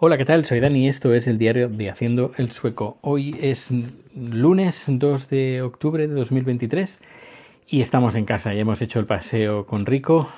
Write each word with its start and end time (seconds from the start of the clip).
Hola, 0.00 0.16
¿qué 0.16 0.24
tal? 0.24 0.44
Soy 0.44 0.60
Dani 0.60 0.84
y 0.84 0.88
esto 0.88 1.12
es 1.12 1.26
el 1.26 1.38
diario 1.38 1.68
de 1.68 1.90
Haciendo 1.90 2.30
el 2.36 2.52
Sueco. 2.52 2.98
Hoy 3.00 3.36
es 3.40 3.72
lunes 4.14 4.84
2 4.86 5.28
de 5.28 5.60
octubre 5.62 6.06
de 6.06 6.14
2023 6.14 7.00
y 7.66 7.80
estamos 7.80 8.14
en 8.14 8.24
casa. 8.24 8.54
Ya 8.54 8.60
hemos 8.60 8.80
hecho 8.80 9.00
el 9.00 9.06
paseo 9.06 9.66
con 9.66 9.86
Rico, 9.86 10.28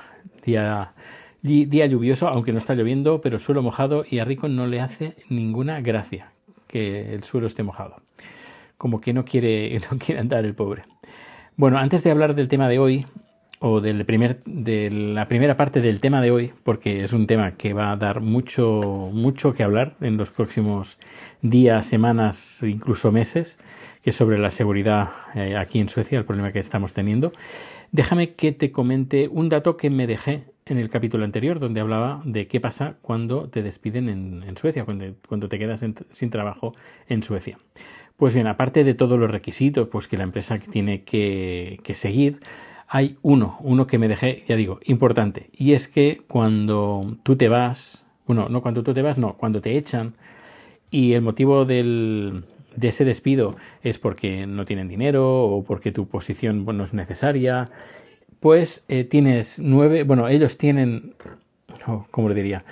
día, 0.46 0.94
día 1.42 1.84
lluvioso, 1.84 2.28
aunque 2.28 2.52
no 2.52 2.58
está 2.58 2.74
lloviendo, 2.74 3.20
pero 3.20 3.38
suelo 3.38 3.60
mojado 3.60 4.06
y 4.08 4.20
a 4.20 4.24
Rico 4.24 4.48
no 4.48 4.66
le 4.66 4.80
hace 4.80 5.14
ninguna 5.28 5.82
gracia 5.82 6.32
que 6.66 7.12
el 7.12 7.22
suelo 7.24 7.46
esté 7.46 7.62
mojado. 7.62 7.96
Como 8.78 9.02
que 9.02 9.12
no 9.12 9.26
quiere, 9.26 9.78
no 9.92 9.98
quiere 9.98 10.22
andar 10.22 10.46
el 10.46 10.54
pobre. 10.54 10.84
Bueno, 11.56 11.76
antes 11.76 12.02
de 12.02 12.10
hablar 12.10 12.34
del 12.34 12.48
tema 12.48 12.66
de 12.66 12.78
hoy, 12.78 13.04
o 13.62 13.82
del 13.82 14.06
primer, 14.06 14.42
de 14.46 14.90
la 14.90 15.28
primera 15.28 15.54
parte 15.54 15.82
del 15.82 16.00
tema 16.00 16.22
de 16.22 16.30
hoy, 16.30 16.52
porque 16.64 17.04
es 17.04 17.12
un 17.12 17.26
tema 17.26 17.52
que 17.52 17.74
va 17.74 17.92
a 17.92 17.96
dar 17.96 18.22
mucho, 18.22 19.10
mucho 19.12 19.52
que 19.52 19.62
hablar 19.62 19.96
en 20.00 20.16
los 20.16 20.30
próximos 20.30 20.98
días, 21.42 21.84
semanas, 21.84 22.62
incluso 22.62 23.12
meses, 23.12 23.58
que 24.02 24.10
es 24.10 24.16
sobre 24.16 24.38
la 24.38 24.50
seguridad 24.50 25.10
eh, 25.34 25.58
aquí 25.58 25.78
en 25.78 25.90
Suecia, 25.90 26.18
el 26.18 26.24
problema 26.24 26.52
que 26.52 26.58
estamos 26.58 26.94
teniendo. 26.94 27.32
Déjame 27.92 28.32
que 28.32 28.52
te 28.52 28.72
comente 28.72 29.28
un 29.28 29.50
dato 29.50 29.76
que 29.76 29.90
me 29.90 30.06
dejé 30.06 30.44
en 30.64 30.78
el 30.78 30.88
capítulo 30.88 31.26
anterior, 31.26 31.60
donde 31.60 31.80
hablaba 31.80 32.22
de 32.24 32.46
qué 32.46 32.60
pasa 32.60 32.96
cuando 33.02 33.50
te 33.50 33.62
despiden 33.62 34.08
en, 34.08 34.56
Suecia, 34.56 34.86
cuando, 34.86 35.04
cuando, 35.28 35.50
te 35.50 35.58
quedas 35.58 35.84
sin 36.08 36.30
trabajo 36.30 36.74
en 37.08 37.22
Suecia. 37.22 37.58
Pues 38.16 38.32
bien, 38.32 38.46
aparte 38.46 38.84
de 38.84 38.94
todos 38.94 39.18
los 39.18 39.30
requisitos 39.30 39.88
pues, 39.88 40.08
que 40.08 40.16
la 40.16 40.24
empresa 40.24 40.58
tiene 40.58 41.02
que, 41.02 41.80
que 41.82 41.94
seguir, 41.94 42.40
hay 42.92 43.18
uno, 43.22 43.56
uno 43.60 43.86
que 43.86 43.98
me 43.98 44.08
dejé, 44.08 44.42
ya 44.48 44.56
digo, 44.56 44.80
importante, 44.84 45.48
y 45.52 45.74
es 45.74 45.86
que 45.86 46.22
cuando 46.26 47.16
tú 47.22 47.36
te 47.36 47.48
vas, 47.48 48.04
bueno, 48.26 48.48
no 48.48 48.62
cuando 48.62 48.82
tú 48.82 48.92
te 48.92 49.00
vas, 49.00 49.16
no, 49.16 49.34
cuando 49.34 49.60
te 49.60 49.78
echan, 49.78 50.14
y 50.90 51.12
el 51.12 51.22
motivo 51.22 51.64
del, 51.64 52.42
de 52.74 52.88
ese 52.88 53.04
despido 53.04 53.54
es 53.84 54.00
porque 54.00 54.44
no 54.48 54.64
tienen 54.64 54.88
dinero 54.88 55.44
o 55.44 55.62
porque 55.62 55.92
tu 55.92 56.08
posición 56.08 56.66
no 56.66 56.82
es 56.82 56.92
necesaria, 56.92 57.70
pues 58.40 58.84
eh, 58.88 59.04
tienes 59.04 59.60
nueve, 59.60 60.02
bueno, 60.02 60.26
ellos 60.26 60.58
tienen, 60.58 61.14
¿cómo 62.10 62.28
lo 62.28 62.34
diría? 62.34 62.64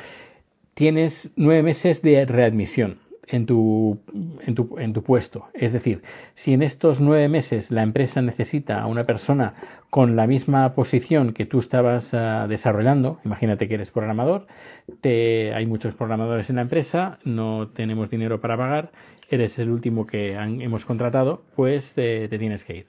Tienes 0.74 1.32
nueve 1.36 1.62
meses 1.62 2.02
de 2.02 2.24
readmisión 2.26 2.98
en 3.30 3.46
tu, 3.46 4.00
en 4.46 4.54
tu, 4.54 4.76
en 4.78 4.92
tu 4.92 5.02
puesto. 5.02 5.48
Es 5.54 5.72
decir, 5.72 6.02
si 6.34 6.52
en 6.52 6.62
estos 6.62 7.00
nueve 7.00 7.28
meses 7.28 7.70
la 7.70 7.82
empresa 7.82 8.22
necesita 8.22 8.80
a 8.80 8.86
una 8.86 9.04
persona 9.04 9.54
con 9.90 10.16
la 10.16 10.26
misma 10.26 10.74
posición 10.74 11.32
que 11.32 11.46
tú 11.46 11.58
estabas 11.58 12.14
ah, 12.14 12.46
desarrollando, 12.48 13.20
imagínate 13.24 13.68
que 13.68 13.74
eres 13.74 13.90
programador, 13.90 14.46
te, 15.00 15.54
hay 15.54 15.66
muchos 15.66 15.94
programadores 15.94 16.50
en 16.50 16.56
la 16.56 16.62
empresa, 16.62 17.18
no 17.24 17.68
tenemos 17.68 18.10
dinero 18.10 18.40
para 18.40 18.56
pagar, 18.56 18.92
eres 19.30 19.58
el 19.58 19.70
último 19.70 20.06
que 20.06 20.32
hemos 20.34 20.84
contratado, 20.84 21.42
pues 21.54 21.94
te 21.94 22.28
tienes 22.28 22.64
que 22.64 22.76
ir. 22.76 22.86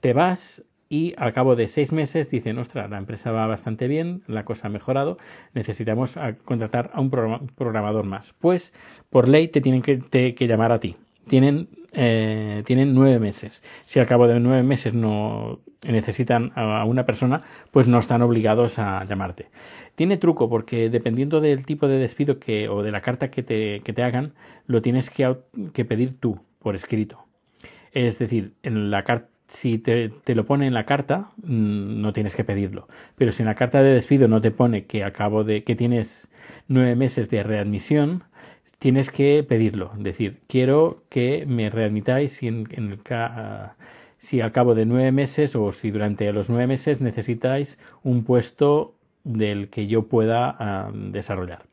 Te 0.00 0.12
vas 0.12 0.64
y 0.92 1.14
al 1.16 1.32
cabo 1.32 1.56
de 1.56 1.68
seis 1.68 1.90
meses 1.90 2.28
dicen, 2.28 2.58
ostras, 2.58 2.90
la 2.90 2.98
empresa 2.98 3.32
va 3.32 3.46
bastante 3.46 3.88
bien, 3.88 4.20
la 4.26 4.44
cosa 4.44 4.66
ha 4.66 4.70
mejorado, 4.70 5.16
necesitamos 5.54 6.18
contratar 6.44 6.90
a 6.92 7.00
un 7.00 7.08
programador 7.08 8.04
más. 8.04 8.34
Pues 8.38 8.74
por 9.08 9.26
ley 9.26 9.48
te 9.48 9.62
tienen 9.62 9.80
que, 9.80 10.34
llamar 10.46 10.70
a 10.70 10.80
ti. 10.80 10.96
Tienen, 11.26 11.68
eh, 11.92 12.62
tienen 12.66 12.92
nueve 12.92 13.18
meses. 13.20 13.64
Si 13.86 14.00
al 14.00 14.06
cabo 14.06 14.26
de 14.26 14.38
nueve 14.38 14.62
meses 14.64 14.92
no 14.92 15.60
necesitan 15.82 16.52
a 16.56 16.84
una 16.84 17.06
persona, 17.06 17.40
pues 17.70 17.88
no 17.88 17.98
están 17.98 18.20
obligados 18.20 18.78
a 18.78 19.02
llamarte. 19.04 19.48
Tiene 19.94 20.18
truco 20.18 20.50
porque 20.50 20.90
dependiendo 20.90 21.40
del 21.40 21.64
tipo 21.64 21.88
de 21.88 21.96
despido 21.96 22.38
que, 22.38 22.68
o 22.68 22.82
de 22.82 22.90
la 22.90 23.00
carta 23.00 23.30
que 23.30 23.42
te, 23.42 23.80
que 23.80 23.94
te 23.94 24.02
hagan, 24.02 24.34
lo 24.66 24.82
tienes 24.82 25.08
que, 25.08 25.38
que 25.72 25.86
pedir 25.86 26.20
tú 26.20 26.38
por 26.58 26.76
escrito. 26.76 27.24
Es 27.92 28.18
decir, 28.18 28.52
en 28.62 28.90
la 28.90 29.04
carta 29.04 29.31
si 29.52 29.78
te, 29.78 30.10
lo 30.34 30.46
pone 30.46 30.66
en 30.66 30.72
la 30.72 30.86
carta, 30.86 31.30
mm, 31.44 32.00
no 32.00 32.12
tienes 32.12 32.34
que 32.34 32.44
pedirlo. 32.44 32.88
Pero 33.16 33.32
si 33.32 33.42
en 33.42 33.48
la 33.48 33.54
carta 33.54 33.82
de 33.82 33.92
despido 33.92 34.26
no 34.26 34.40
te 34.40 34.50
pone 34.50 34.86
que 34.86 35.04
acabo 35.04 35.44
de 35.44 35.62
que 35.62 35.76
tienes 35.76 36.30
nueve 36.68 36.96
meses 36.96 37.28
de 37.28 37.42
readmisión, 37.42 38.24
tienes 38.78 39.10
que 39.10 39.44
pedirlo. 39.46 39.92
Es 39.98 40.04
decir, 40.04 40.38
quiero 40.48 41.04
que 41.10 41.44
me 41.46 41.68
readmitáis 41.68 42.32
si, 42.32 42.48
en, 42.48 42.66
el, 42.72 42.98
si 44.16 44.40
al 44.40 44.52
cabo 44.52 44.74
de 44.74 44.86
nueve 44.86 45.12
meses 45.12 45.54
o 45.54 45.70
si 45.72 45.90
durante 45.90 46.32
los 46.32 46.48
nueve 46.48 46.66
meses 46.66 47.02
necesitáis 47.02 47.78
un 48.02 48.24
puesto 48.24 48.94
del 49.22 49.68
que 49.68 49.86
yo 49.86 50.08
pueda 50.08 50.56
ah, 50.58 50.90
desarrollar. 50.94 51.64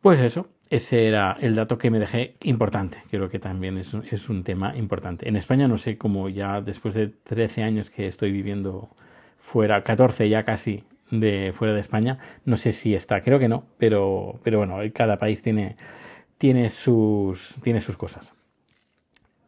Pues 0.00 0.18
eso, 0.20 0.48
ese 0.70 1.06
era 1.08 1.36
el 1.40 1.54
dato 1.54 1.78
que 1.78 1.90
me 1.90 1.98
dejé 1.98 2.34
importante. 2.42 3.02
Creo 3.10 3.28
que 3.28 3.38
también 3.38 3.78
es, 3.78 3.94
es, 4.10 4.28
un 4.28 4.44
tema 4.44 4.76
importante. 4.76 5.28
En 5.28 5.36
España 5.36 5.68
no 5.68 5.78
sé 5.78 5.96
cómo 5.96 6.28
ya 6.28 6.60
después 6.60 6.94
de 6.94 7.08
13 7.08 7.62
años 7.62 7.90
que 7.90 8.06
estoy 8.06 8.32
viviendo 8.32 8.90
fuera, 9.38 9.82
14 9.82 10.28
ya 10.28 10.44
casi 10.44 10.84
de 11.10 11.52
fuera 11.54 11.74
de 11.74 11.80
España, 11.80 12.18
no 12.44 12.56
sé 12.56 12.72
si 12.72 12.94
está, 12.94 13.22
creo 13.22 13.38
que 13.38 13.48
no, 13.48 13.64
pero, 13.78 14.40
pero 14.42 14.58
bueno, 14.58 14.76
cada 14.92 15.18
país 15.18 15.42
tiene, 15.42 15.76
tiene, 16.36 16.70
sus, 16.70 17.54
tiene 17.62 17.80
sus 17.80 17.96
cosas. 17.96 18.34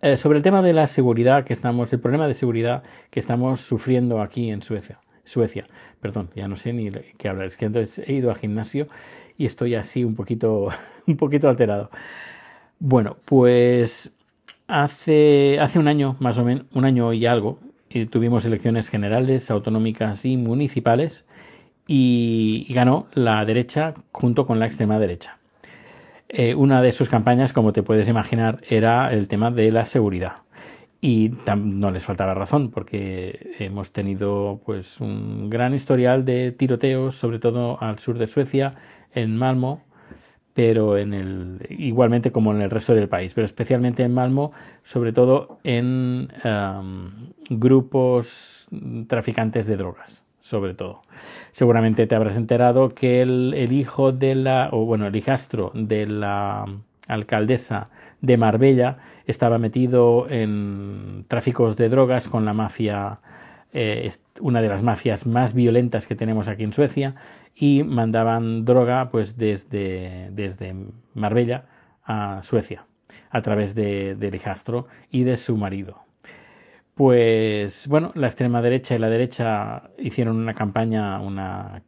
Eh, 0.03 0.17
sobre 0.17 0.39
el 0.39 0.43
tema 0.43 0.63
de 0.63 0.73
la 0.73 0.87
seguridad 0.87 1.45
que 1.45 1.53
estamos, 1.53 1.93
el 1.93 2.01
problema 2.01 2.27
de 2.27 2.35
seguridad 2.35 2.83
que 3.11 3.21
estamos 3.21 3.61
sufriendo 3.61 4.23
aquí 4.23 4.51
en 4.51 4.63
Suecia. 4.63 5.01
Suecia, 5.25 5.67
perdón, 6.01 6.31
ya 6.35 6.49
no 6.49 6.57
sé 6.57 6.73
ni 6.73 6.91
qué 7.19 7.29
hablar. 7.29 7.47
Es 7.47 7.59
que 7.59 7.67
entonces 7.67 8.03
he 8.09 8.15
ido 8.15 8.31
al 8.31 8.39
gimnasio 8.39 8.89
y 9.41 9.47
estoy 9.47 9.75
así 9.75 10.05
un 10.05 10.15
poquito, 10.15 10.69
un 11.07 11.17
poquito 11.17 11.49
alterado. 11.49 11.91
Bueno, 12.79 13.17
pues 13.25 14.15
hace, 14.69 15.59
hace 15.59 15.79
un 15.79 15.89
año, 15.89 16.17
más 16.21 16.37
o 16.37 16.45
menos, 16.45 16.67
un 16.75 16.85
año 16.85 17.15
y 17.15 17.25
algo, 17.25 17.59
eh, 17.89 18.05
tuvimos 18.05 18.45
elecciones 18.45 18.91
generales, 18.91 19.51
autonómicas 19.51 20.27
y 20.27 20.37
municipales 20.37 21.27
y, 21.87 22.67
ganó 22.75 23.07
la 23.15 23.43
derecha 23.47 23.95
junto 24.13 24.47
con 24.47 24.61
la 24.61 24.67
extrema 24.67 24.99
derecha. 24.99 25.39
Eh, 26.29 26.55
una 26.55 26.83
de 26.83 26.93
sus 26.93 27.09
campañas, 27.09 27.55
como 27.55 27.73
te 27.73 27.83
puedes 27.83 28.09
imaginar, 28.09 28.61
era 28.69 29.11
el 29.11 29.27
tema 29.27 29.51
de 29.51 29.73
la 29.73 29.87
seguridad. 29.87 30.43
Y 31.03 31.33
no 31.57 31.91
les 31.91 32.05
faltaba 32.05 32.35
razón, 32.35 32.71
porque 32.71 33.55
hemos 33.59 33.91
tenido 33.93 34.61
pues 34.67 35.01
un 35.01 35.49
gran 35.49 35.73
historial 35.75 36.27
de 36.27 36.53
tiroteos, 36.53 37.17
sobre 37.17 37.39
todo 37.39 37.83
al 37.83 37.99
sur 37.99 38.19
de 38.19 38.27
Suecia, 38.27 38.75
en 39.15 39.35
Malmo, 39.37 39.83
pero 40.53 40.99
en 40.99 41.15
el 41.15 41.67
igualmente 41.71 42.33
como 42.33 42.53
en 42.53 42.61
el 42.61 42.71
resto 42.71 42.95
del 42.95 43.09
país, 43.09 43.33
pero 43.33 43.47
especialmente 43.47 44.03
en 44.03 44.13
Malmo, 44.13 44.53
sobre 44.83 45.15
todo 45.15 45.59
en 45.65 46.29
grupos 47.49 48.69
traficantes 49.07 49.67
de 49.67 49.79
drogas, 49.79 50.25
sobre 50.41 50.75
todo. 50.75 51.01
Seguramente 51.53 52.07
te 52.07 52.15
habrás 52.15 52.37
enterado 52.37 52.95
que 52.95 53.23
el, 53.23 53.55
el 53.55 53.73
hijo 53.73 54.13
de 54.13 54.35
la, 54.35 54.69
o 54.73 54.85
bueno, 54.85 55.07
el 55.07 55.17
hijastro 55.17 55.73
de 55.75 56.07
la 56.07 56.67
alcaldesa 57.13 57.91
de 58.21 58.37
Marbella 58.37 58.99
estaba 59.27 59.59
metido 59.59 60.29
en 60.29 61.25
tráficos 61.29 61.77
de 61.77 61.89
drogas 61.89 62.29
con 62.29 62.45
la 62.45 62.53
mafia 62.53 63.21
eh, 63.73 64.11
una 64.41 64.63
de 64.63 64.69
las 64.69 64.83
mafias 64.83 65.27
más 65.27 65.55
violentas 65.55 66.07
que 66.07 66.17
tenemos 66.17 66.49
aquí 66.49 66.65
en 66.65 66.73
Suecia 66.73 67.15
y 67.55 67.85
mandaban 67.85 68.65
droga 68.65 69.11
pues 69.11 69.37
desde, 69.37 70.31
desde 70.33 70.75
Marbella 71.15 71.67
a 72.05 72.41
Suecia 72.43 72.87
a 73.31 73.43
través 73.43 73.75
de, 73.75 74.17
del 74.17 74.35
hijastro 74.35 74.89
y 75.11 75.23
de 75.23 75.37
su 75.37 75.57
marido. 75.57 75.99
Pues 76.95 77.87
bueno, 77.87 78.11
la 78.15 78.27
extrema 78.27 78.61
derecha 78.61 78.97
y 78.97 78.99
la 78.99 79.09
derecha 79.09 79.91
hicieron 79.99 80.37
una 80.37 80.55
campaña, 80.55 81.21
una 81.21 81.83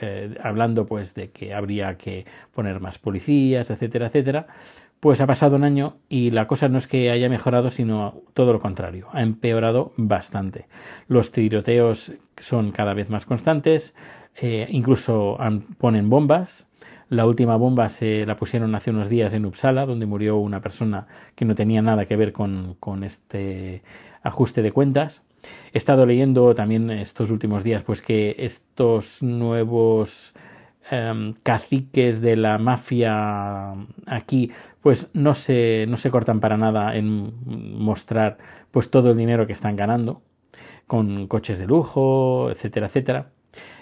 eh, 0.00 0.36
hablando 0.42 0.86
pues 0.86 1.14
de 1.14 1.30
que 1.30 1.54
habría 1.54 1.96
que 1.96 2.26
poner 2.54 2.80
más 2.80 2.98
policías, 2.98 3.70
etcétera, 3.70 4.06
etcétera. 4.06 4.46
Pues 5.00 5.20
ha 5.22 5.26
pasado 5.26 5.56
un 5.56 5.64
año 5.64 5.96
y 6.10 6.30
la 6.30 6.46
cosa 6.46 6.68
no 6.68 6.76
es 6.76 6.86
que 6.86 7.10
haya 7.10 7.28
mejorado, 7.30 7.70
sino 7.70 8.20
todo 8.34 8.52
lo 8.52 8.60
contrario, 8.60 9.08
ha 9.12 9.22
empeorado 9.22 9.92
bastante. 9.96 10.66
Los 11.08 11.32
tiroteos 11.32 12.12
son 12.38 12.70
cada 12.70 12.92
vez 12.92 13.08
más 13.08 13.24
constantes, 13.24 13.96
eh, 14.36 14.66
incluso 14.70 15.38
ponen 15.78 16.10
bombas. 16.10 16.66
La 17.10 17.26
última 17.26 17.56
bomba 17.56 17.90
se 17.90 18.24
la 18.24 18.36
pusieron 18.36 18.74
hace 18.74 18.90
unos 18.90 19.10
días 19.10 19.34
en 19.34 19.44
Uppsala, 19.44 19.84
donde 19.84 20.06
murió 20.06 20.38
una 20.38 20.62
persona 20.62 21.06
que 21.34 21.44
no 21.44 21.54
tenía 21.54 21.82
nada 21.82 22.06
que 22.06 22.16
ver 22.16 22.32
con, 22.32 22.78
este 23.04 23.82
ajuste 24.22 24.62
de 24.62 24.72
cuentas. 24.72 25.22
He 25.74 25.78
estado 25.78 26.06
leyendo 26.06 26.54
también 26.54 26.90
estos 26.90 27.30
últimos 27.30 27.64
días 27.64 27.82
pues 27.82 28.00
que 28.00 28.36
estos 28.38 29.22
nuevos 29.22 30.34
Em, 30.92 31.34
caciques 31.44 32.20
de 32.20 32.34
la 32.34 32.58
mafia 32.58 33.74
aquí 34.06 34.50
pues 34.82 35.08
no 35.14 35.36
se, 35.36 35.86
no 35.88 35.96
se 35.96 36.10
cortan 36.10 36.40
para 36.40 36.56
nada 36.56 36.96
en 36.96 37.32
mostrar 37.78 38.38
pues 38.72 38.90
todo 38.90 39.12
el 39.12 39.16
dinero 39.16 39.46
que 39.46 39.52
están 39.52 39.76
ganando 39.76 40.20
con 40.88 41.28
coches 41.28 41.60
de 41.60 41.66
lujo, 41.66 42.50
etcétera, 42.50 42.86
etcétera. 42.86 43.30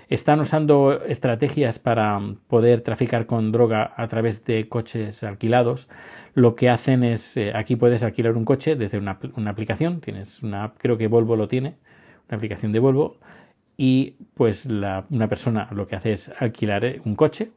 Están 0.08 0.40
usando 0.40 1.04
estrategias 1.04 1.78
para 1.78 2.18
poder 2.46 2.80
traficar 2.80 3.26
con 3.26 3.52
droga 3.52 3.92
a 3.94 4.08
través 4.08 4.42
de 4.46 4.66
coches 4.66 5.22
alquilados. 5.22 5.86
Lo 6.34 6.54
que 6.54 6.70
hacen 6.70 7.04
es, 7.04 7.36
eh, 7.36 7.52
aquí 7.54 7.76
puedes 7.76 8.02
alquilar 8.02 8.36
un 8.36 8.46
coche 8.46 8.74
desde 8.74 8.96
una, 8.96 9.18
una 9.36 9.50
aplicación, 9.50 10.00
tienes 10.00 10.42
una 10.42 10.72
creo 10.78 10.96
que 10.96 11.08
Volvo 11.08 11.36
lo 11.36 11.46
tiene, 11.46 11.74
una 12.28 12.36
aplicación 12.36 12.72
de 12.72 12.78
Volvo, 12.78 13.16
y 13.76 14.16
pues 14.34 14.64
la, 14.64 15.04
una 15.10 15.28
persona 15.28 15.68
lo 15.72 15.86
que 15.86 15.96
hace 15.96 16.12
es 16.12 16.32
alquilar 16.40 16.84
eh, 16.86 17.02
un 17.04 17.14
coche, 17.14 17.50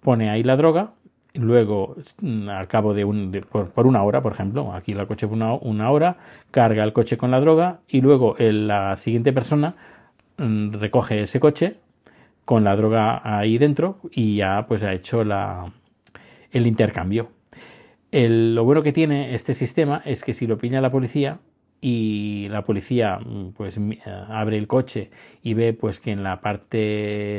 pone 0.00 0.30
ahí 0.30 0.44
la 0.44 0.56
droga, 0.56 0.92
luego 1.34 1.96
mm, 2.20 2.48
al 2.50 2.68
cabo 2.68 2.94
de, 2.94 3.04
un, 3.04 3.32
por, 3.50 3.86
una 3.86 4.02
hora, 4.04 4.22
por 4.22 4.32
ejemplo, 4.32 4.72
alquila 4.72 5.02
el 5.02 5.08
coche 5.08 5.26
por 5.26 5.36
una, 5.36 5.90
hora, 5.90 6.18
carga 6.50 6.84
el 6.84 6.92
coche 6.92 7.16
con 7.16 7.30
la 7.32 7.40
droga 7.40 7.80
y 7.88 8.00
luego 8.00 8.36
la 8.38 8.96
siguiente 8.96 9.32
persona 9.32 9.74
recoge 10.38 11.22
ese 11.22 11.40
coche 11.40 11.76
con 12.44 12.64
la 12.64 12.76
droga 12.76 13.20
ahí 13.24 13.58
dentro 13.58 14.00
y 14.10 14.36
ya 14.36 14.66
pues 14.68 14.82
ha 14.82 14.92
hecho 14.92 15.24
la, 15.24 15.72
el 16.50 16.66
intercambio. 16.66 17.30
lo 18.12 18.64
bueno 18.64 18.82
que 18.82 18.92
tiene 18.92 19.34
este 19.34 19.54
sistema 19.54 20.02
es 20.04 20.24
que 20.24 20.34
si 20.34 20.46
lo 20.46 20.58
pilla 20.58 20.80
la 20.80 20.90
policía, 20.90 21.38
y 21.86 22.48
la 22.48 22.64
policía 22.64 23.18
mm, 23.18 23.50
pues 23.50 23.76
eh, 23.76 24.00
abre 24.06 24.56
el 24.56 24.66
coche 24.66 25.10
y 25.42 25.52
ve 25.52 25.74
pues 25.74 26.00
que 26.00 26.12
en 26.12 26.22
la 26.22 26.40
parte 26.40 27.38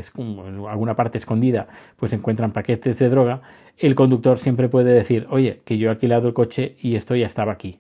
alguna 0.70 0.96
parte 0.96 1.18
escondida 1.18 1.68
pues 1.96 2.14
encuentran 2.14 2.52
paquetes 2.52 3.00
de 3.00 3.10
droga 3.10 3.42
el 3.80 3.96
conductor 3.96 4.38
siempre 4.38 4.70
puede 4.70 4.94
decir 4.94 5.26
oye 5.32 5.62
que 5.66 5.80
yo 5.80 5.88
he 5.88 5.92
alquilado 5.92 6.28
el 6.28 6.36
coche 6.36 6.76
y 6.80 6.96
esto 6.96 7.16
ya 7.16 7.26
estaba 7.26 7.54
aquí 7.54 7.80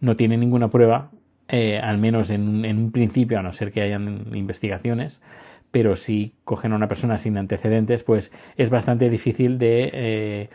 no 0.00 0.14
tiene 0.14 0.36
ninguna 0.36 0.70
prueba 0.70 1.10
eh, 1.48 1.78
al 1.78 1.98
menos 1.98 2.30
en, 2.30 2.64
un 2.64 2.90
principio 2.90 3.38
a 3.38 3.42
no 3.42 3.52
ser 3.52 3.72
que 3.72 3.82
hayan 3.82 4.34
investigaciones 4.34 5.22
pero 5.70 5.96
si 5.96 6.34
cogen 6.44 6.72
a 6.72 6.76
una 6.76 6.88
persona 6.88 7.18
sin 7.18 7.36
antecedentes 7.36 8.04
pues 8.04 8.32
es 8.56 8.70
bastante 8.70 9.10
difícil 9.10 9.58
de 9.58 9.90
eh, 9.92 10.48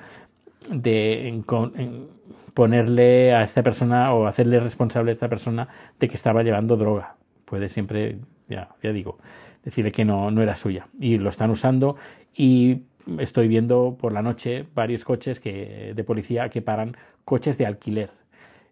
ponerle 2.53 3.33
a 3.33 3.43
esta 3.43 3.63
persona 3.63 4.13
o 4.13 4.27
hacerle 4.27 4.59
responsable 4.59 5.11
a 5.11 5.13
esta 5.13 5.29
persona 5.29 5.67
de 5.99 6.07
que 6.07 6.15
estaba 6.15 6.43
llevando 6.43 6.77
droga. 6.77 7.15
Puede 7.45 7.69
siempre, 7.69 8.17
ya, 8.47 8.69
ya 8.83 8.91
digo, 8.91 9.17
decirle 9.63 9.91
que 9.91 10.05
no, 10.05 10.31
no 10.31 10.41
era 10.41 10.55
suya. 10.55 10.87
Y 10.99 11.17
lo 11.17 11.29
están 11.29 11.51
usando 11.51 11.95
y 12.35 12.83
estoy 13.17 13.47
viendo 13.47 13.97
por 13.99 14.13
la 14.13 14.21
noche 14.21 14.65
varios 14.75 15.03
coches 15.03 15.39
que, 15.39 15.93
de 15.95 16.03
policía 16.03 16.49
que 16.49 16.61
paran 16.61 16.95
coches 17.25 17.57
de 17.57 17.65
alquiler. 17.65 18.11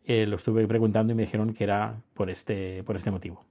Eh, 0.07 0.25
lo 0.25 0.37
estuve 0.37 0.65
preguntando 0.67 1.13
y 1.13 1.15
me 1.15 1.23
dijeron 1.23 1.53
que 1.53 1.65
era 1.65 1.95
por 2.13 2.29
este, 2.29 2.81
por 2.83 2.95
este 2.95 3.11
motivo. 3.11 3.43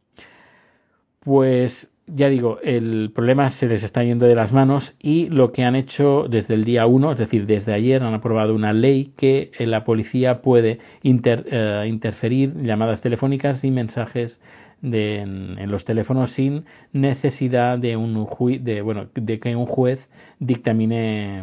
Pues 1.21 1.93
ya 2.07 2.29
digo, 2.29 2.61
el 2.63 3.11
problema 3.15 3.51
se 3.51 3.67
les 3.67 3.83
está 3.83 4.03
yendo 4.05 4.27
de 4.27 4.35
las 4.35 4.53
manos 4.53 4.97
y 5.01 5.29
lo 5.29 5.53
que 5.53 5.65
han 5.65 5.75
hecho 5.75 6.27
desde 6.29 6.55
el 6.55 6.65
día 6.65 6.87
1, 6.87 7.13
es 7.13 7.19
decir, 7.19 7.47
desde 7.47 7.75
ayer, 7.75 8.03
han 8.03 8.15
aprobado 8.15 8.55
una 8.55 8.73
ley 8.73 9.13
que 9.17 9.51
eh, 9.59 9.67
la 9.67 9.85
policía 9.85 10.41
puede 10.41 10.79
eh, 11.03 11.85
interferir 11.89 12.55
llamadas 12.63 13.01
telefónicas 13.01 13.65
y 13.65 13.71
mensajes 13.71 14.41
en, 14.83 15.71
los 15.71 15.85
teléfonos 15.85 16.31
sin 16.31 16.65
necesidad 16.93 17.79
de, 17.79 17.97
un 17.97 18.27
de, 18.63 18.83
bueno, 18.83 19.09
de 19.15 19.39
que 19.41 19.57
un 19.57 19.67
juez 19.67 20.11
dictamine 20.39 21.43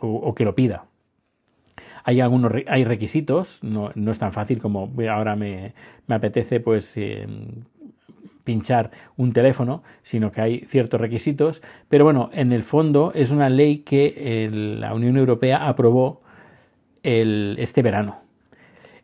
o, 0.00 0.34
que 0.34 0.44
lo 0.44 0.54
pida. 0.54 0.84
Hay 2.08 2.20
algunos 2.20 2.52
hay 2.68 2.84
requisitos, 2.84 3.58
no, 3.64 3.90
no, 3.96 4.12
es 4.12 4.18
tan 4.20 4.32
fácil 4.32 4.60
como 4.60 4.92
ahora 5.10 5.34
me, 5.34 5.72
me 6.06 6.14
apetece 6.14 6.60
pues 6.60 6.96
eh, 6.96 7.26
pinchar 8.44 8.92
un 9.16 9.32
teléfono, 9.32 9.82
sino 10.04 10.30
que 10.30 10.40
hay 10.40 10.60
ciertos 10.68 11.00
requisitos. 11.00 11.62
Pero 11.88 12.04
bueno, 12.04 12.30
en 12.32 12.52
el 12.52 12.62
fondo 12.62 13.10
es 13.12 13.32
una 13.32 13.50
ley 13.50 13.78
que 13.78 14.48
la 14.78 14.94
Unión 14.94 15.16
Europea 15.16 15.66
aprobó 15.66 16.22
el, 17.02 17.56
este 17.58 17.82
verano. 17.82 18.20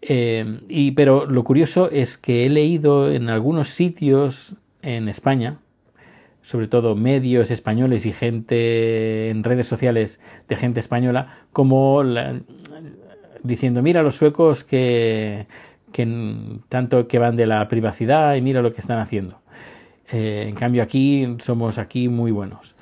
Eh, 0.01 0.61
y, 0.69 0.93
pero 0.93 1.27
lo 1.27 1.43
curioso 1.43 1.91
es 1.91 2.17
que 2.17 2.47
he 2.47 2.51
leído 2.51 3.11
en 3.11 3.29
algunos 3.29 3.69
sitios 3.69 4.55
en 4.81 5.09
España, 5.09 5.59
sobre 6.43 6.69
todo 6.69 6.95
medios 6.95 7.51
españoles 7.51 8.05
y 8.07 8.13
gente 8.13 9.31
en 9.31 9.45
redes 9.45 9.67
sociales 9.67 10.21
de 10.49 10.57
gente 10.57 10.81
española, 10.81 11.39
como 11.53 12.03
diciendo, 13.43 13.83
mira 13.83 14.03
los 14.03 14.17
suecos 14.17 14.65
que 14.65 15.47
que 15.93 16.59
tanto 16.69 17.07
que 17.07 17.19
van 17.19 17.37
de 17.37 17.47
la 17.47 17.69
privacidad 17.69 18.35
y 18.35 18.41
mira 18.41 18.63
lo 18.63 18.75
que 18.75 18.81
están 18.81 18.99
haciendo. 18.99 19.41
Eh, 20.11 20.47
en 20.49 20.55
cambio 20.55 20.83
aquí 20.83 21.37
somos 21.41 21.79
aquí 21.79 22.09
muy 22.09 22.33
buenos. 22.33 22.75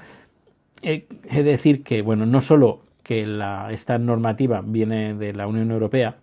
He 0.83 1.06
de 1.31 1.43
decir 1.43 1.83
que, 1.83 2.01
bueno, 2.01 2.25
no 2.25 2.41
solo 2.41 2.81
que 3.03 3.27
la, 3.27 3.71
esta 3.71 3.99
normativa 3.99 4.63
viene 4.65 5.15
de 5.15 5.35
la 5.35 5.47
Unión 5.47 5.71
Europea, 5.71 6.17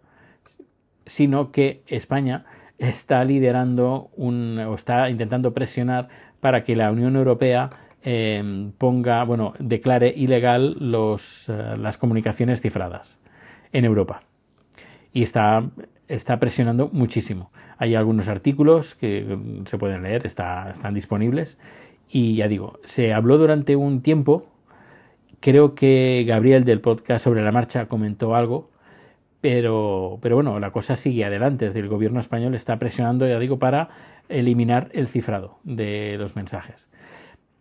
sino 1.06 1.52
que 1.52 1.84
España 1.86 2.46
está 2.80 3.24
liderando 3.24 4.10
un, 4.16 4.58
o 4.60 4.74
está 4.74 5.10
intentando 5.10 5.54
presionar 5.54 6.10
para 6.40 6.64
que 6.64 6.76
la 6.76 6.92
Unión 6.92 7.16
Europea 7.16 7.70
eh, 8.04 8.72
ponga, 8.78 9.24
bueno, 9.24 9.54
declare 9.60 10.14
ilegal 10.16 10.78
los, 10.80 11.50
eh, 11.50 11.76
las 11.78 11.98
comunicaciones 11.98 12.62
cifradas 12.62 13.20
en 13.72 13.86
Europa. 13.86 14.22
Y 15.14 15.24
está 15.24 15.64
está 16.08 16.40
presionando 16.40 16.90
muchísimo. 16.92 17.52
Hay 17.78 17.96
algunos 17.96 18.28
artículos 18.28 18.96
que 18.96 19.24
mm, 19.24 19.66
se 19.66 19.78
pueden 19.78 20.04
leer, 20.04 20.26
está, 20.26 20.70
están 20.70 20.94
disponibles. 20.94 21.58
Y 22.10 22.36
ya 22.36 22.48
digo, 22.48 22.80
se 22.84 23.14
habló 23.14 23.38
durante 23.38 23.76
un 23.76 24.02
tiempo, 24.02 24.48
creo 25.40 25.76
que 25.76 26.24
Gabriel 26.28 26.64
del 26.64 26.80
podcast 26.80 27.24
sobre 27.24 27.44
la 27.44 27.52
marcha 27.52 27.88
comentó 27.88 28.36
algo, 28.36 28.70
pero, 29.48 30.20
pero 30.22 30.36
bueno, 30.36 30.60
la 30.60 30.72
cosa 30.72 30.98
sigue 30.98 31.24
adelante. 31.24 31.68
El 31.68 31.88
gobierno 31.88 32.20
español 32.20 32.54
está 32.54 32.78
presionando, 32.80 33.26
ya 33.26 33.40
digo, 33.40 33.60
para 33.60 33.88
eliminar 34.28 34.90
el 34.92 35.08
cifrado 35.08 35.58
de 35.64 36.18
los 36.20 36.36
mensajes. 36.36 36.90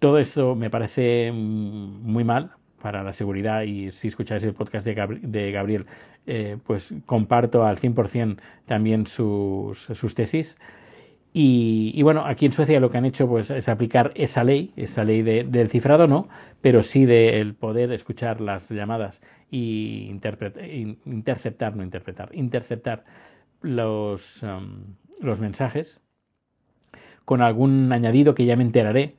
Todo 0.00 0.18
esto 0.18 0.56
me 0.56 0.68
parece 0.68 1.30
muy 1.30 2.24
mal, 2.24 2.50
para 2.82 3.04
la 3.04 3.12
seguridad 3.12 3.62
y 3.62 3.92
si 3.92 4.08
escucháis 4.08 4.42
el 4.42 4.52
podcast 4.52 4.84
de, 4.84 5.52
Gabriel, 5.52 5.86
eh, 6.26 6.56
pues 6.66 6.92
comparto 7.06 7.64
al 7.64 7.78
100% 7.78 8.38
también 8.66 9.06
sus, 9.06 9.78
sus 9.78 10.16
tesis. 10.16 10.58
Y, 11.38 12.02
bueno, 12.02 12.24
aquí 12.24 12.46
en 12.46 12.52
Suecia 12.52 12.80
lo 12.80 12.90
que 12.90 12.96
han 12.96 13.04
hecho 13.04 13.28
pues, 13.28 13.50
es 13.50 13.68
aplicar 13.68 14.10
esa 14.14 14.42
ley, 14.42 14.72
esa 14.74 15.04
ley 15.04 15.20
del 15.20 15.68
cifrado 15.68 16.06
no, 16.06 16.30
pero 16.62 16.82
sí 16.82 17.04
del 17.04 17.54
poder 17.54 17.92
escuchar 17.92 18.40
las 18.40 18.70
llamadas 18.70 19.20
y 19.50 20.08
interceptar, 20.08 21.76
no 21.76 21.82
interpretar, 21.82 22.30
interceptar 22.32 23.04
los, 23.60 24.42
um, 24.44 24.94
los 25.20 25.38
mensajes. 25.38 26.00
Con 27.26 27.42
algún 27.42 27.92
añadido 27.92 28.34
que 28.34 28.46
ya 28.46 28.56
me 28.56 28.62
enteraré 28.62 29.16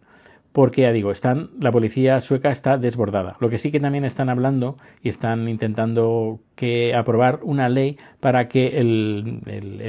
porque 0.57 0.91
digo, 0.91 1.11
la 1.59 1.71
policía 1.71 2.19
sueca 2.19 2.49
está 2.49 2.79
desbordada. 2.79 3.37
Lo 3.39 3.47
que 3.47 3.59
sí 3.59 3.71
que 3.71 3.79
también 3.79 4.05
están 4.05 4.27
hablando 4.27 4.79
y 5.03 5.09
están 5.09 5.47
intentando 5.49 6.39
que 6.55 6.95
aprobar 6.95 7.41
una 7.43 7.69
ley 7.69 7.99
para 8.19 8.47
que 8.47 8.79
el, 8.79 9.43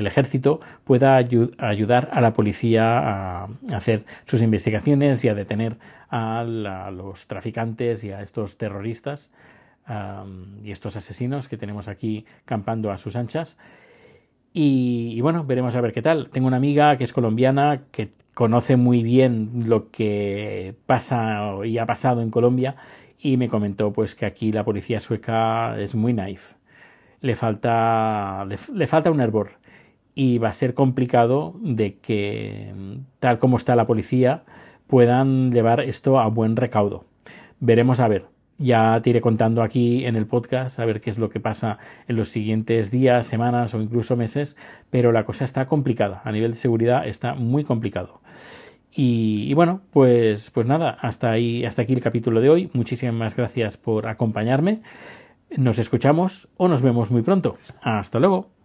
ejército 0.06 0.60
pueda 0.84 1.16
ayudar 1.16 2.10
a 2.12 2.20
la 2.20 2.34
policía 2.34 2.98
a 2.98 3.48
hacer 3.72 4.04
sus 4.26 4.42
investigaciones 4.42 5.24
y 5.24 5.30
a 5.30 5.34
detener 5.34 5.78
a, 6.10 6.44
los 6.44 7.26
traficantes 7.28 8.04
y 8.04 8.12
a 8.12 8.20
estos 8.20 8.58
terroristas 8.58 9.30
y 10.62 10.70
estos 10.70 10.96
asesinos 10.96 11.48
que 11.48 11.56
tenemos 11.56 11.88
aquí 11.88 12.26
campando 12.44 12.90
a 12.90 12.98
sus 12.98 13.16
anchas. 13.16 13.56
Y, 14.52 15.20
bueno, 15.20 15.44
veremos 15.44 15.76
a 15.76 15.80
ver 15.80 15.92
qué 15.92 16.02
tal. 16.02 16.30
Tengo 16.30 16.48
una 16.48 16.56
amiga 16.56 16.96
que 16.96 17.04
es 17.04 17.12
colombiana 17.12 17.82
que 17.90 18.10
conoce 18.34 18.76
muy 18.76 19.02
bien 19.02 19.64
lo 19.66 19.90
que 19.90 20.74
pasa 20.86 21.54
y 21.64 21.78
ha 21.78 21.86
pasado 21.86 22.22
en 22.22 22.30
Colombia 22.30 22.76
y 23.18 23.36
me 23.36 23.48
comentó 23.48 23.92
pues 23.92 24.14
que 24.14 24.26
aquí 24.26 24.52
la 24.52 24.64
policía 24.64 25.00
sueca 25.00 25.78
es 25.80 25.94
muy 25.94 26.12
naif. 26.12 26.52
Le 27.20 27.34
falta, 27.34 28.46
le, 28.46 28.86
falta 28.86 29.10
un 29.10 29.20
hervor 29.20 29.52
y 30.14 30.38
va 30.38 30.50
a 30.50 30.52
ser 30.52 30.74
complicado 30.74 31.54
de 31.60 31.96
que, 31.98 32.72
tal 33.18 33.38
como 33.38 33.56
está 33.56 33.74
la 33.74 33.86
policía, 33.86 34.44
puedan 34.86 35.52
llevar 35.52 35.80
esto 35.80 36.20
a 36.20 36.28
buen 36.28 36.56
recaudo. 36.56 37.04
Veremos 37.60 38.00
a 38.00 38.08
ver. 38.08 38.26
Ya 38.58 39.00
te 39.00 39.10
iré 39.10 39.20
contando 39.20 39.62
aquí 39.62 40.04
en 40.04 40.16
el 40.16 40.26
podcast 40.26 40.80
a 40.80 40.84
ver 40.84 41.00
qué 41.00 41.10
es 41.10 41.18
lo 41.18 41.30
que 41.30 41.38
pasa 41.38 41.78
en 42.08 42.16
los 42.16 42.28
siguientes 42.28 42.90
días, 42.90 43.26
semanas 43.26 43.72
o 43.74 43.80
incluso 43.80 44.16
meses, 44.16 44.56
pero 44.90 45.12
la 45.12 45.24
cosa 45.24 45.44
está 45.44 45.66
complicada. 45.66 46.22
A 46.24 46.32
nivel 46.32 46.52
de 46.52 46.56
seguridad 46.56 47.06
está 47.06 47.34
muy 47.34 47.62
complicado. 47.62 48.20
Y, 48.92 49.54
bueno, 49.54 49.82
pues, 49.92 50.50
pues 50.50 50.66
nada, 50.66 50.90
hasta 51.00 51.30
ahí, 51.30 51.64
hasta 51.64 51.82
aquí 51.82 51.92
el 51.92 52.00
capítulo 52.00 52.40
de 52.40 52.50
hoy. 52.50 52.70
Muchísimas 52.72 53.36
gracias 53.36 53.76
por 53.76 54.08
acompañarme. 54.08 54.82
Nos 55.56 55.78
escuchamos 55.78 56.48
o 56.56 56.66
nos 56.66 56.82
vemos 56.82 57.12
muy 57.12 57.22
pronto. 57.22 57.56
Hasta 57.80 58.18
luego. 58.18 58.57